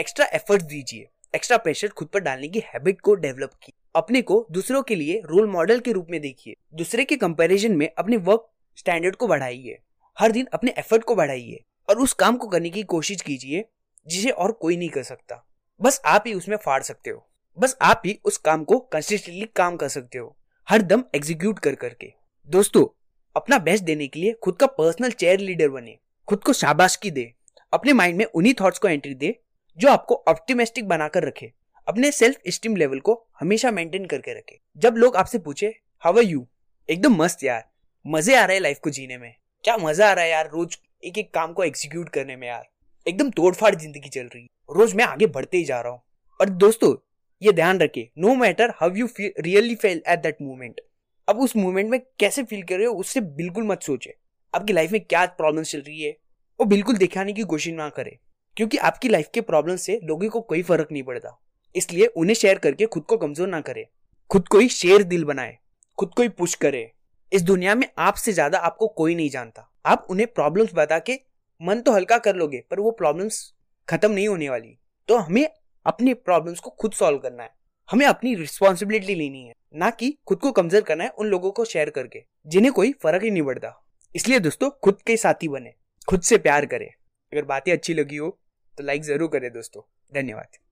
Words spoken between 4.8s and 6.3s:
के लिए role model के रूप में